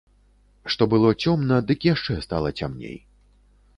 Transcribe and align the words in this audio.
Што 0.75 0.87
было 0.93 1.11
цёмна, 1.27 1.59
дык 1.73 1.79
яшчэ 1.93 2.17
стала 2.27 2.49
цямней. 2.63 2.97